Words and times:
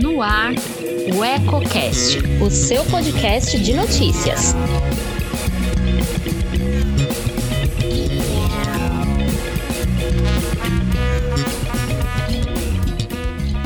No 0.00 0.22
ar, 0.22 0.52
o 1.14 1.24
EcoCast, 1.24 2.18
o 2.40 2.50
seu 2.50 2.84
podcast 2.86 3.58
de 3.58 3.74
notícias. 3.74 4.54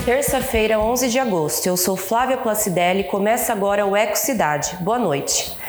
Terça-feira, 0.05 0.81
11 0.81 1.09
de 1.09 1.19
agosto. 1.21 1.67
Eu 1.67 1.77
sou 1.77 1.97
Flávia 1.97 2.37
Placidelli 2.37 3.03
e 3.03 3.05
começa 3.05 3.53
agora 3.53 3.87
o 3.87 3.97
Eco 3.97 4.17
Cidade. 4.17 4.77
Boa 4.81 4.99
noite. 4.99 5.62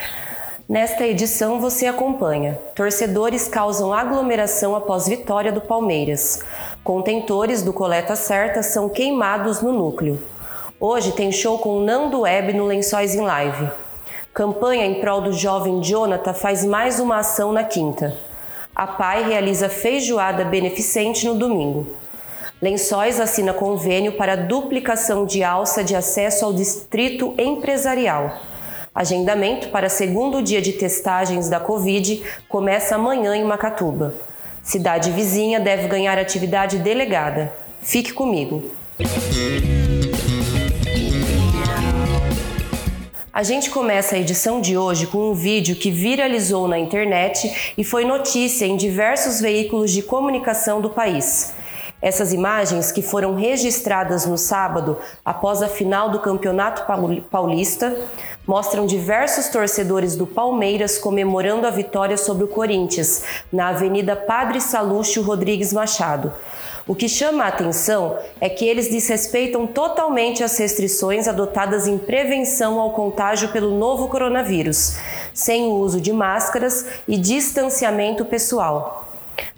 Nesta 0.67 1.05
edição 1.05 1.59
você 1.59 1.87
acompanha: 1.87 2.57
torcedores 2.73 3.49
causam 3.49 3.93
aglomeração 3.93 4.75
após 4.75 5.07
vitória 5.07 5.51
do 5.51 5.59
Palmeiras. 5.59 6.41
Contentores 6.83 7.61
do 7.61 7.73
Coleta 7.73 8.15
Certa 8.15 8.63
são 8.63 8.87
queimados 8.87 9.61
no 9.61 9.73
núcleo. 9.73 10.21
Hoje 10.79 11.11
tem 11.11 11.33
show 11.33 11.59
com 11.59 11.81
Nando 11.81 12.21
Web 12.21 12.53
no 12.53 12.65
Lençóis 12.65 13.13
em 13.13 13.21
Live. 13.21 13.69
Campanha 14.33 14.85
em 14.85 15.01
prol 15.01 15.19
do 15.19 15.33
jovem 15.33 15.81
Jonathan 15.83 16.33
faz 16.33 16.63
mais 16.63 16.97
uma 16.97 17.17
ação 17.17 17.51
na 17.51 17.65
quinta. 17.65 18.17
A 18.73 18.87
PAI 18.87 19.23
realiza 19.23 19.67
feijoada 19.67 20.45
beneficente 20.45 21.27
no 21.27 21.35
domingo. 21.35 21.87
Lençóis 22.61 23.19
assina 23.19 23.53
convênio 23.53 24.13
para 24.13 24.37
duplicação 24.37 25.25
de 25.25 25.43
alça 25.43 25.83
de 25.83 25.93
acesso 25.93 26.45
ao 26.45 26.53
distrito 26.53 27.33
empresarial. 27.37 28.31
Agendamento 28.95 29.69
para 29.69 29.89
segundo 29.89 30.39
dia 30.43 30.61
de 30.61 30.73
testagens 30.73 31.49
da 31.49 31.59
Covid 31.59 32.21
começa 32.47 32.93
amanhã 32.93 33.35
em 33.35 33.43
Macatuba. 33.43 34.13
Cidade 34.61 35.09
vizinha 35.09 35.59
deve 35.59 35.87
ganhar 35.87 36.19
atividade 36.19 36.77
delegada. 36.77 37.51
Fique 37.81 38.13
comigo. 38.13 38.71
A 43.33 43.41
gente 43.41 43.71
começa 43.71 44.15
a 44.15 44.19
edição 44.19 44.61
de 44.61 44.77
hoje 44.77 45.07
com 45.07 45.31
um 45.31 45.33
vídeo 45.33 45.75
que 45.75 45.89
viralizou 45.89 46.67
na 46.67 46.77
internet 46.77 47.73
e 47.75 47.83
foi 47.83 48.05
notícia 48.05 48.65
em 48.65 48.77
diversos 48.77 49.41
veículos 49.41 49.91
de 49.91 50.03
comunicação 50.03 50.79
do 50.79 50.91
país. 50.91 51.55
Essas 52.03 52.33
imagens, 52.33 52.91
que 52.91 53.01
foram 53.01 53.33
registradas 53.33 54.25
no 54.25 54.37
sábado 54.37 54.97
após 55.23 55.61
a 55.61 55.69
final 55.69 56.09
do 56.09 56.19
Campeonato 56.19 56.85
Paulista, 57.31 57.95
mostram 58.45 58.85
diversos 58.85 59.47
torcedores 59.47 60.17
do 60.17 60.27
Palmeiras 60.27 60.97
comemorando 60.97 61.65
a 61.65 61.69
vitória 61.69 62.17
sobre 62.17 62.43
o 62.43 62.49
Corinthians, 62.49 63.23
na 63.49 63.69
Avenida 63.69 64.17
Padre 64.17 64.59
Salúcio 64.59 65.23
Rodrigues 65.23 65.71
Machado. 65.71 66.33
O 66.85 66.93
que 66.93 67.07
chama 67.07 67.45
a 67.45 67.47
atenção 67.47 68.19
é 68.41 68.49
que 68.49 68.65
eles 68.65 68.89
desrespeitam 68.89 69.65
totalmente 69.65 70.43
as 70.43 70.57
restrições 70.57 71.25
adotadas 71.29 71.87
em 71.87 71.97
prevenção 71.97 72.81
ao 72.81 72.91
contágio 72.91 73.47
pelo 73.53 73.77
novo 73.77 74.09
coronavírus, 74.09 74.97
sem 75.33 75.67
o 75.67 75.75
uso 75.75 76.01
de 76.01 76.11
máscaras 76.11 76.85
e 77.07 77.15
distanciamento 77.15 78.25
pessoal. 78.25 79.12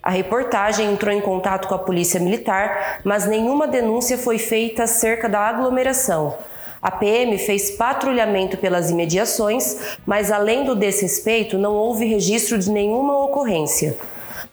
A 0.05 0.11
reportagem 0.11 0.91
entrou 0.91 1.11
em 1.11 1.19
contato 1.19 1.67
com 1.67 1.73
a 1.73 1.79
Polícia 1.79 2.19
Militar, 2.19 2.99
mas 3.03 3.25
nenhuma 3.25 3.67
denúncia 3.67 4.19
foi 4.19 4.37
feita 4.37 4.83
acerca 4.83 5.27
da 5.27 5.39
aglomeração. 5.39 6.37
A 6.79 6.91
PM 6.91 7.35
fez 7.39 7.71
patrulhamento 7.71 8.55
pelas 8.55 8.91
imediações, 8.91 9.97
mas 10.05 10.31
além 10.31 10.63
do 10.63 10.75
desrespeito, 10.75 11.57
não 11.57 11.73
houve 11.73 12.05
registro 12.05 12.59
de 12.59 12.69
nenhuma 12.69 13.17
ocorrência. 13.17 13.97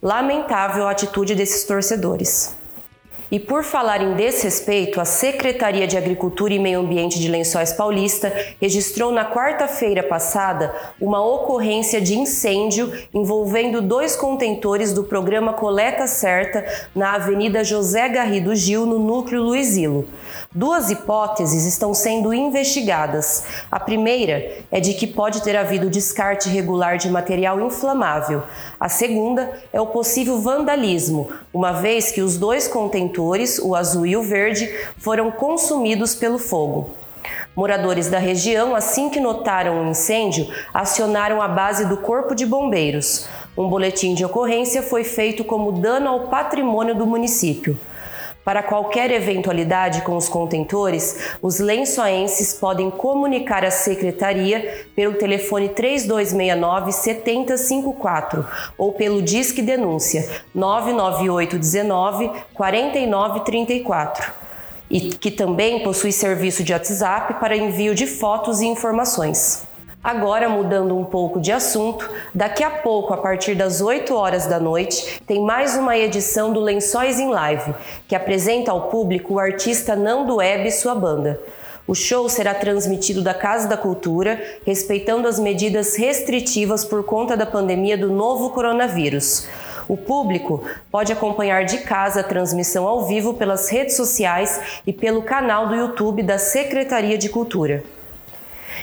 Lamentável 0.02 0.88
a 0.88 0.90
atitude 0.90 1.34
desses 1.34 1.64
torcedores. 1.64 2.61
E 3.32 3.40
por 3.40 3.64
falar 3.64 4.02
em 4.02 4.12
desrespeito, 4.12 5.00
a 5.00 5.06
Secretaria 5.06 5.86
de 5.86 5.96
Agricultura 5.96 6.52
e 6.52 6.58
Meio 6.58 6.80
Ambiente 6.80 7.18
de 7.18 7.28
Lençóis 7.28 7.72
Paulista 7.72 8.30
registrou 8.60 9.10
na 9.10 9.24
quarta-feira 9.24 10.02
passada 10.02 10.70
uma 11.00 11.24
ocorrência 11.24 11.98
de 11.98 12.14
incêndio 12.14 12.92
envolvendo 13.14 13.80
dois 13.80 14.14
contentores 14.14 14.92
do 14.92 15.04
programa 15.04 15.54
Coleta 15.54 16.06
Certa 16.06 16.62
na 16.94 17.14
Avenida 17.14 17.64
José 17.64 18.06
Garrido 18.06 18.54
Gil, 18.54 18.84
no 18.84 18.98
núcleo 18.98 19.42
Luizilo. 19.42 20.06
Duas 20.54 20.90
hipóteses 20.90 21.64
estão 21.64 21.94
sendo 21.94 22.34
investigadas. 22.34 23.46
A 23.70 23.80
primeira 23.80 24.58
é 24.70 24.78
de 24.78 24.92
que 24.92 25.06
pode 25.06 25.42
ter 25.42 25.56
havido 25.56 25.88
descarte 25.88 26.50
irregular 26.50 26.98
de 26.98 27.08
material 27.08 27.58
inflamável. 27.62 28.42
A 28.78 28.90
segunda 28.90 29.58
é 29.72 29.80
o 29.80 29.86
possível 29.86 30.38
vandalismo, 30.38 31.30
uma 31.52 31.72
vez 31.72 32.10
que 32.10 32.22
os 32.22 32.38
dois 32.38 32.66
contentores, 32.66 33.58
o 33.58 33.74
azul 33.74 34.06
e 34.06 34.16
o 34.16 34.22
verde, 34.22 34.72
foram 34.96 35.30
consumidos 35.30 36.14
pelo 36.14 36.38
fogo. 36.38 36.90
Moradores 37.54 38.08
da 38.08 38.18
região, 38.18 38.74
assim 38.74 39.10
que 39.10 39.20
notaram 39.20 39.84
o 39.84 39.90
incêndio, 39.90 40.48
acionaram 40.72 41.42
a 41.42 41.48
base 41.48 41.84
do 41.84 41.98
Corpo 41.98 42.34
de 42.34 42.46
Bombeiros. 42.46 43.28
Um 43.56 43.68
boletim 43.68 44.14
de 44.14 44.24
ocorrência 44.24 44.82
foi 44.82 45.04
feito 45.04 45.44
como 45.44 45.72
dano 45.72 46.08
ao 46.08 46.20
patrimônio 46.28 46.94
do 46.94 47.06
município. 47.06 47.78
Para 48.44 48.62
qualquer 48.62 49.10
eventualidade 49.12 50.02
com 50.02 50.16
os 50.16 50.28
contentores, 50.28 51.36
os 51.40 51.60
lençoenses 51.60 52.54
podem 52.54 52.90
comunicar 52.90 53.64
à 53.64 53.70
secretaria 53.70 54.86
pelo 54.96 55.14
telefone 55.14 55.68
3269 55.68 56.90
7054 56.90 58.44
ou 58.76 58.92
pelo 58.92 59.22
Disque 59.22 59.62
Denúncia 59.62 60.28
99819 60.54 62.30
4934 62.52 64.32
e 64.90 65.00
que 65.00 65.30
também 65.30 65.82
possui 65.82 66.10
serviço 66.12 66.64
de 66.64 66.72
WhatsApp 66.72 67.34
para 67.34 67.56
envio 67.56 67.94
de 67.94 68.06
fotos 68.06 68.60
e 68.60 68.66
informações. 68.66 69.71
Agora, 70.02 70.48
mudando 70.48 70.98
um 70.98 71.04
pouco 71.04 71.40
de 71.40 71.52
assunto, 71.52 72.10
daqui 72.34 72.64
a 72.64 72.70
pouco, 72.70 73.14
a 73.14 73.18
partir 73.18 73.54
das 73.54 73.80
8 73.80 74.12
horas 74.16 74.46
da 74.46 74.58
noite, 74.58 75.22
tem 75.24 75.40
mais 75.40 75.76
uma 75.76 75.96
edição 75.96 76.52
do 76.52 76.58
Lençóis 76.58 77.20
em 77.20 77.30
Live, 77.30 77.72
que 78.08 78.16
apresenta 78.16 78.72
ao 78.72 78.88
público 78.88 79.34
o 79.34 79.38
artista 79.38 79.94
Nando 79.94 80.36
Web 80.36 80.66
e 80.66 80.72
sua 80.72 80.96
banda. 80.96 81.40
O 81.86 81.94
show 81.94 82.28
será 82.28 82.52
transmitido 82.52 83.22
da 83.22 83.32
Casa 83.32 83.68
da 83.68 83.76
Cultura, 83.76 84.42
respeitando 84.66 85.28
as 85.28 85.38
medidas 85.38 85.94
restritivas 85.94 86.84
por 86.84 87.04
conta 87.04 87.36
da 87.36 87.46
pandemia 87.46 87.96
do 87.96 88.10
novo 88.10 88.50
coronavírus. 88.50 89.46
O 89.88 89.96
público 89.96 90.64
pode 90.90 91.12
acompanhar 91.12 91.64
de 91.64 91.78
casa 91.78 92.20
a 92.20 92.24
transmissão 92.24 92.88
ao 92.88 93.06
vivo 93.06 93.34
pelas 93.34 93.68
redes 93.68 93.94
sociais 93.94 94.80
e 94.84 94.92
pelo 94.92 95.22
canal 95.22 95.68
do 95.68 95.76
YouTube 95.76 96.24
da 96.24 96.38
Secretaria 96.38 97.16
de 97.16 97.28
Cultura. 97.28 97.84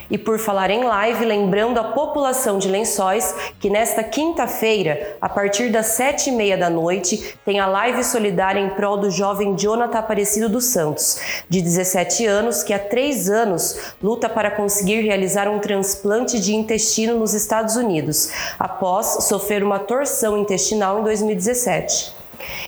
E 0.10 0.18
por 0.18 0.40
falar 0.40 0.72
em 0.72 0.84
live, 0.84 1.24
lembrando 1.24 1.80
a 1.80 1.84
população 1.84 2.58
de 2.58 2.68
Lençóis 2.68 3.36
que 3.60 3.70
nesta 3.70 4.04
quinta-feira, 4.04 5.18
a 5.22 5.30
partir 5.30 5.70
das 5.72 5.88
sete 5.88 6.30
e 6.30 6.34
meia 6.34 6.58
da 6.58 6.70
noite, 6.70 7.36
tem 7.46 7.60
a 7.60 7.68
live 7.68 8.04
solidária 8.04 8.60
em 8.60 8.70
prol 8.72 8.98
do 8.98 9.12
jovem 9.12 9.56
Jonathan 9.56 10.00
Aparecido 10.00 10.50
dos 10.50 10.66
Santos, 10.66 11.44
de 11.48 11.62
17 11.62 12.26
anos, 12.26 12.64
que 12.64 12.74
há 12.74 12.80
três 12.80 13.30
anos 13.30 13.94
luta 14.02 14.28
para 14.28 14.52
conseguir 14.52 15.02
realizar 15.02 15.48
um 15.48 15.60
transplante 15.60 16.40
de 16.40 16.56
intestino 16.56 17.18
nos 17.18 17.34
Estados 17.34 17.76
Unidos, 17.76 18.32
após 18.58 19.26
sofrer 19.26 19.64
uma 19.64 19.80
torção 19.80 20.38
intestinal 20.38 21.00
em 21.00 21.04
2017. 21.04 22.19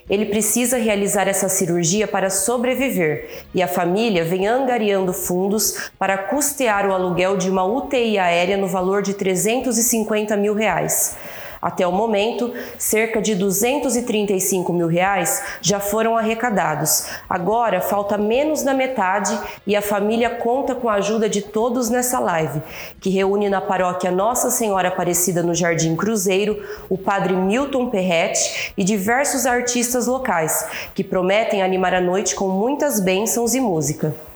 Ele 0.09 0.25
precisa 0.25 0.77
realizar 0.77 1.27
essa 1.27 1.49
cirurgia 1.49 2.07
para 2.07 2.29
sobreviver 2.29 3.29
e 3.53 3.61
a 3.61 3.67
família 3.67 4.23
vem 4.23 4.47
angariando 4.47 5.13
fundos 5.13 5.91
para 5.97 6.17
custear 6.17 6.87
o 6.87 6.93
aluguel 6.93 7.37
de 7.37 7.49
uma 7.49 7.63
UTI 7.63 8.17
aérea 8.17 8.57
no 8.57 8.67
valor 8.67 9.01
de 9.01 9.13
350 9.13 10.35
mil 10.37 10.53
reais. 10.53 11.15
Até 11.61 11.85
o 11.85 11.91
momento, 11.91 12.51
cerca 12.77 13.22
de 13.22 13.35
235 13.35 14.73
mil 14.73 14.88
reais 14.88 15.44
já 15.61 15.79
foram 15.79 16.17
arrecadados. 16.17 17.08
Agora 17.29 17.79
falta 17.79 18.17
menos 18.17 18.63
da 18.63 18.73
metade 18.73 19.37
e 19.67 19.75
a 19.75 19.81
família 19.81 20.29
conta 20.29 20.73
com 20.73 20.90
a 20.90 20.96
ajuda 20.96 21.29
de 21.29 21.41
todos 21.41 21.90
nessa 21.90 22.19
live, 22.19 22.61
que 22.99 23.09
reúne 23.09 23.47
na 23.47 23.61
paróquia 23.61 24.09
Nossa 24.09 24.49
Senhora 24.49 24.87
Aparecida 24.87 25.43
no 25.43 25.53
Jardim 25.53 25.96
Cruzeiro 25.96 26.63
o 26.90 26.97
padre 26.97 27.35
Milton 27.35 27.90
Perrette 27.90 28.73
e 28.75 28.84
diversos 28.84 29.46
artistas 29.46 30.08
locais, 30.08 30.66
que 30.96 31.03
prometem 31.03 31.61
animar 31.61 31.93
a 31.93 32.02
noite 32.02 32.34
com 32.34 32.47
muitas 32.47 32.99
bênçãos 32.99 33.53
e 33.53 33.59
música. 33.59 34.30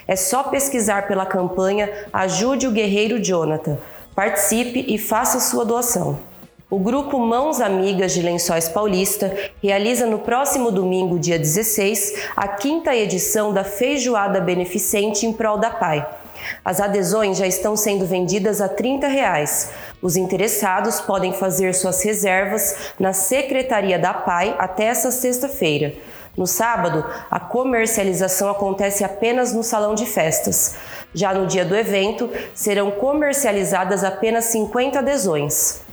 É 0.07 0.15
só 0.15 0.43
pesquisar 0.43 1.05
pela 1.07 1.25
campanha 1.25 1.91
Ajude 2.13 2.67
o 2.67 2.71
Guerreiro 2.71 3.21
Jonathan. 3.21 3.77
Participe 4.13 4.85
e 4.87 4.97
faça 4.97 5.41
sua 5.41 5.65
doação. 5.65 6.17
O 6.67 6.79
grupo 6.79 7.19
Mãos 7.19 7.61
Amigas 7.61 8.11
de 8.11 8.23
Lençóis 8.23 8.67
Paulista 8.67 9.31
realiza 9.61 10.07
no 10.07 10.17
próximo 10.17 10.71
domingo, 10.71 11.19
dia 11.19 11.37
16, 11.37 12.29
a 12.35 12.47
quinta 12.47 12.95
edição 12.95 13.53
da 13.53 13.63
Feijoada 13.63 14.41
Beneficente 14.41 15.27
em 15.27 15.31
Prol 15.31 15.59
da 15.59 15.69
Pai. 15.69 16.03
As 16.65 16.81
adesões 16.81 17.37
já 17.37 17.45
estão 17.45 17.75
sendo 17.75 18.07
vendidas 18.07 18.61
a 18.61 18.67
30 18.67 19.07
reais. 19.07 19.73
Os 20.01 20.17
interessados 20.17 20.99
podem 20.99 21.33
fazer 21.33 21.75
suas 21.75 22.01
reservas 22.01 22.93
na 22.99 23.13
Secretaria 23.13 23.99
da 23.99 24.15
PAI 24.15 24.55
até 24.57 24.85
essa 24.85 25.11
sexta-feira. 25.11 25.93
No 26.35 26.47
sábado, 26.47 27.05
a 27.29 27.39
comercialização 27.39 28.49
acontece 28.49 29.03
apenas 29.03 29.53
no 29.53 29.61
salão 29.61 29.93
de 29.93 30.07
festas. 30.07 30.77
Já 31.13 31.31
no 31.31 31.45
dia 31.45 31.63
do 31.63 31.75
evento, 31.75 32.27
serão 32.55 32.89
comercializadas 32.89 34.03
apenas 34.03 34.45
50 34.45 34.97
adesões. 34.97 35.84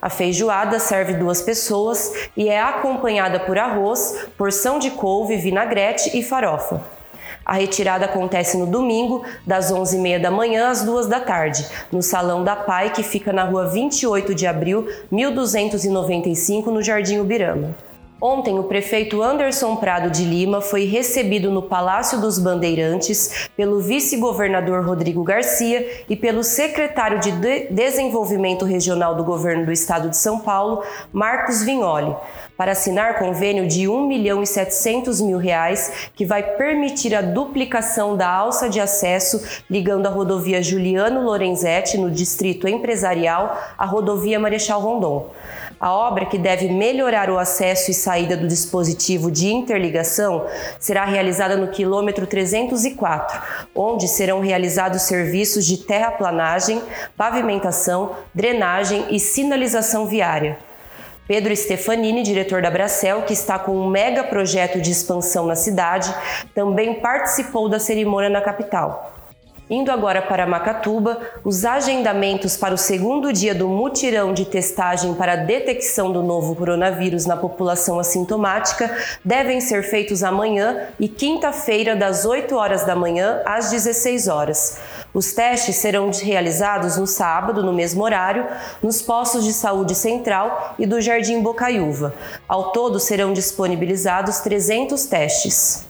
A 0.00 0.10
feijoada 0.10 0.78
serve 0.78 1.14
duas 1.14 1.40
pessoas 1.40 2.12
e 2.36 2.48
é 2.48 2.60
acompanhada 2.60 3.40
por 3.40 3.58
arroz, 3.58 4.26
porção 4.36 4.78
de 4.78 4.90
couve, 4.90 5.36
vinagrete 5.36 6.16
e 6.16 6.22
farofa. 6.22 6.80
A 7.44 7.54
retirada 7.54 8.06
acontece 8.06 8.56
no 8.58 8.66
domingo, 8.66 9.24
das 9.46 9.72
11h30 9.72 10.20
da 10.20 10.30
manhã 10.32 10.68
às 10.68 10.82
2 10.82 11.06
da 11.06 11.20
tarde, 11.20 11.64
no 11.92 12.02
Salão 12.02 12.42
da 12.42 12.56
Pai, 12.56 12.90
que 12.90 13.04
fica 13.04 13.32
na 13.32 13.44
rua 13.44 13.68
28 13.68 14.34
de 14.34 14.48
abril, 14.48 14.88
1295, 15.12 16.72
no 16.72 16.82
Jardim 16.82 17.20
Ubirama. 17.20 17.85
Ontem, 18.20 18.58
o 18.58 18.64
prefeito 18.64 19.22
Anderson 19.22 19.76
Prado 19.76 20.10
de 20.10 20.24
Lima 20.24 20.62
foi 20.62 20.86
recebido 20.86 21.50
no 21.50 21.60
Palácio 21.60 22.18
dos 22.18 22.38
Bandeirantes 22.38 23.50
pelo 23.54 23.78
vice-governador 23.78 24.82
Rodrigo 24.86 25.22
Garcia 25.22 26.04
e 26.08 26.16
pelo 26.16 26.42
secretário 26.42 27.20
de 27.20 27.30
Desenvolvimento 27.68 28.64
Regional 28.64 29.14
do 29.16 29.22
Governo 29.22 29.66
do 29.66 29.72
Estado 29.72 30.08
de 30.08 30.16
São 30.16 30.40
Paulo, 30.40 30.82
Marcos 31.12 31.62
Vignoli, 31.62 32.16
para 32.56 32.72
assinar 32.72 33.18
convênio 33.18 33.66
de 33.66 33.88
1 33.88 34.06
milhão 34.06 34.42
e 34.42 34.46
700 34.46 35.20
mil 35.20 35.38
reais 35.38 36.10
que 36.14 36.24
vai 36.24 36.42
permitir 36.42 37.14
a 37.14 37.22
duplicação 37.22 38.16
da 38.16 38.28
alça 38.28 38.68
de 38.68 38.80
acesso 38.80 39.42
ligando 39.68 40.06
a 40.06 40.10
rodovia 40.10 40.62
Juliano 40.62 41.22
Lorenzetti, 41.22 41.98
no 41.98 42.10
Distrito 42.10 42.66
Empresarial, 42.66 43.60
à 43.76 43.84
rodovia 43.84 44.38
Marechal 44.38 44.80
Rondon. 44.80 45.30
A 45.78 45.92
obra, 45.92 46.24
que 46.24 46.38
deve 46.38 46.68
melhorar 46.68 47.28
o 47.28 47.38
acesso 47.38 47.90
e 47.90 47.94
saída 47.94 48.34
do 48.34 48.48
dispositivo 48.48 49.30
de 49.30 49.48
interligação, 49.48 50.46
será 50.80 51.04
realizada 51.04 51.54
no 51.54 51.68
quilômetro 51.68 52.26
304, 52.26 53.42
onde 53.74 54.08
serão 54.08 54.40
realizados 54.40 55.02
serviços 55.02 55.66
de 55.66 55.76
terraplanagem, 55.76 56.80
pavimentação, 57.14 58.16
drenagem 58.34 59.04
e 59.10 59.20
sinalização 59.20 60.06
viária. 60.06 60.56
Pedro 61.26 61.54
Stefanini, 61.56 62.22
diretor 62.22 62.62
da 62.62 62.70
Bracel, 62.70 63.22
que 63.22 63.32
está 63.32 63.58
com 63.58 63.72
um 63.72 63.88
mega 63.88 64.22
projeto 64.22 64.80
de 64.80 64.92
expansão 64.92 65.44
na 65.44 65.56
cidade, 65.56 66.14
também 66.54 67.00
participou 67.00 67.68
da 67.68 67.80
cerimônia 67.80 68.30
na 68.30 68.40
capital. 68.40 69.12
Indo 69.68 69.90
agora 69.90 70.22
para 70.22 70.46
Macatuba, 70.46 71.18
os 71.42 71.64
agendamentos 71.64 72.56
para 72.56 72.72
o 72.72 72.78
segundo 72.78 73.32
dia 73.32 73.52
do 73.52 73.68
mutirão 73.68 74.32
de 74.32 74.44
testagem 74.44 75.14
para 75.14 75.32
a 75.32 75.36
detecção 75.36 76.12
do 76.12 76.22
novo 76.22 76.54
coronavírus 76.54 77.26
na 77.26 77.36
população 77.36 77.98
assintomática 77.98 78.96
devem 79.24 79.60
ser 79.60 79.82
feitos 79.82 80.22
amanhã 80.22 80.86
e 81.00 81.08
quinta-feira, 81.08 81.96
das 81.96 82.24
8 82.24 82.54
horas 82.54 82.84
da 82.84 82.94
manhã 82.94 83.42
às 83.44 83.72
16 83.72 84.28
horas. 84.28 84.78
Os 85.16 85.32
testes 85.32 85.76
serão 85.76 86.10
realizados 86.10 86.98
no 86.98 87.06
sábado, 87.06 87.62
no 87.62 87.72
mesmo 87.72 88.04
horário, 88.04 88.46
nos 88.82 89.00
postos 89.00 89.46
de 89.46 89.52
saúde 89.54 89.94
central 89.94 90.74
e 90.78 90.84
do 90.84 91.00
Jardim 91.00 91.40
Bocaiúva. 91.40 92.14
Ao 92.46 92.70
todo 92.70 93.00
serão 93.00 93.32
disponibilizados 93.32 94.40
300 94.40 95.06
testes. 95.06 95.86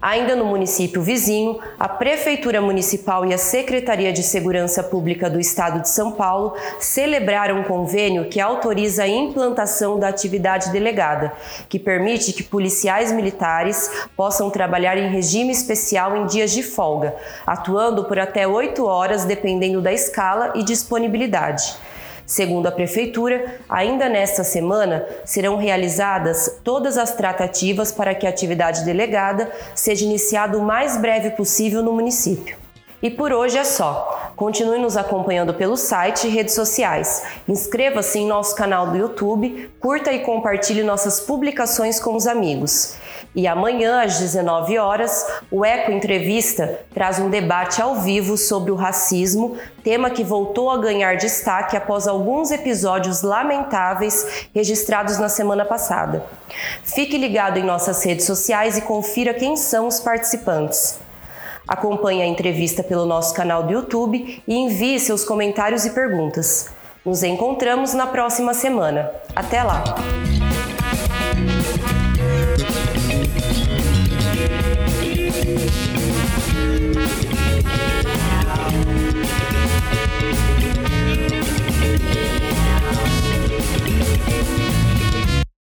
Ainda 0.00 0.36
no 0.36 0.44
município 0.44 1.02
vizinho, 1.02 1.58
a 1.78 1.88
Prefeitura 1.88 2.60
Municipal 2.60 3.26
e 3.26 3.34
a 3.34 3.38
Secretaria 3.38 4.12
de 4.12 4.22
Segurança 4.22 4.82
Pública 4.82 5.28
do 5.28 5.40
Estado 5.40 5.80
de 5.80 5.88
São 5.88 6.12
Paulo 6.12 6.54
celebraram 6.78 7.60
um 7.60 7.64
convênio 7.64 8.28
que 8.28 8.40
autoriza 8.40 9.02
a 9.02 9.08
implantação 9.08 9.98
da 9.98 10.08
atividade 10.08 10.70
delegada, 10.70 11.32
que 11.68 11.78
permite 11.78 12.32
que 12.32 12.42
policiais 12.42 13.12
militares 13.12 13.90
possam 14.16 14.50
trabalhar 14.50 14.96
em 14.96 15.10
regime 15.10 15.52
especial 15.52 16.16
em 16.16 16.26
dias 16.26 16.50
de 16.50 16.62
folga, 16.62 17.14
atuando 17.46 18.04
por 18.04 18.18
até 18.18 18.46
oito 18.46 18.84
horas, 18.84 19.24
dependendo 19.24 19.80
da 19.80 19.92
escala 19.92 20.52
e 20.54 20.62
disponibilidade. 20.62 21.76
Segundo 22.30 22.68
a 22.68 22.70
Prefeitura, 22.70 23.56
ainda 23.68 24.08
nesta 24.08 24.44
semana 24.44 25.04
serão 25.24 25.56
realizadas 25.56 26.60
todas 26.62 26.96
as 26.96 27.12
tratativas 27.12 27.90
para 27.90 28.14
que 28.14 28.24
a 28.24 28.30
atividade 28.30 28.84
delegada 28.84 29.50
seja 29.74 30.04
iniciada 30.04 30.56
o 30.56 30.62
mais 30.62 30.96
breve 30.96 31.30
possível 31.30 31.82
no 31.82 31.92
município. 31.92 32.56
E 33.02 33.10
por 33.10 33.32
hoje 33.32 33.58
é 33.58 33.64
só. 33.64 34.29
Continue 34.40 34.78
nos 34.78 34.96
acompanhando 34.96 35.52
pelo 35.52 35.76
site 35.76 36.26
e 36.26 36.30
redes 36.30 36.54
sociais. 36.54 37.24
Inscreva-se 37.46 38.20
em 38.20 38.26
nosso 38.26 38.56
canal 38.56 38.86
do 38.86 38.96
YouTube, 38.96 39.70
curta 39.78 40.10
e 40.14 40.20
compartilhe 40.20 40.82
nossas 40.82 41.20
publicações 41.20 42.00
com 42.00 42.16
os 42.16 42.26
amigos. 42.26 42.94
E 43.36 43.46
amanhã, 43.46 44.02
às 44.02 44.18
19 44.18 44.78
horas, 44.78 45.26
o 45.50 45.62
Eco 45.62 45.92
Entrevista 45.92 46.80
traz 46.94 47.18
um 47.18 47.28
debate 47.28 47.82
ao 47.82 47.96
vivo 47.96 48.38
sobre 48.38 48.70
o 48.72 48.76
racismo, 48.76 49.58
tema 49.84 50.08
que 50.08 50.24
voltou 50.24 50.70
a 50.70 50.78
ganhar 50.78 51.18
destaque 51.18 51.76
após 51.76 52.08
alguns 52.08 52.50
episódios 52.50 53.20
lamentáveis 53.20 54.48
registrados 54.54 55.18
na 55.18 55.28
semana 55.28 55.66
passada. 55.66 56.24
Fique 56.82 57.18
ligado 57.18 57.58
em 57.58 57.62
nossas 57.62 58.02
redes 58.02 58.24
sociais 58.24 58.78
e 58.78 58.80
confira 58.80 59.34
quem 59.34 59.54
são 59.54 59.86
os 59.86 60.00
participantes. 60.00 60.98
Acompanhe 61.70 62.20
a 62.20 62.26
entrevista 62.26 62.82
pelo 62.82 63.06
nosso 63.06 63.32
canal 63.32 63.62
do 63.62 63.72
YouTube 63.72 64.42
e 64.44 64.54
envie 64.56 64.98
seus 64.98 65.24
comentários 65.24 65.84
e 65.84 65.90
perguntas. 65.90 66.68
Nos 67.06 67.22
encontramos 67.22 67.94
na 67.94 68.08
próxima 68.08 68.52
semana. 68.52 69.08
Até 69.36 69.62
lá! 69.62 69.84